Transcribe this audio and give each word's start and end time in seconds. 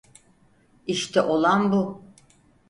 İşte 0.87 1.21
olan 1.23 1.71
bu. 1.71 2.01